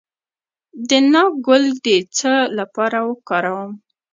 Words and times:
د 0.89 0.91
ناک 1.13 1.31
ګل 1.47 1.65
د 1.85 1.87
څه 2.17 2.33
لپاره 2.57 2.99
وکاروم؟ 3.09 3.71